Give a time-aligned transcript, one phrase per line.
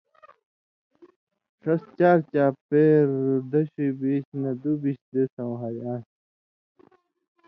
[1.61, 3.19] ݜس چارچاپېرہ
[3.51, 6.07] دشُوئ بیش نہ دُوبِیۡش دِېسؤں ہاریۡ آن٘س۔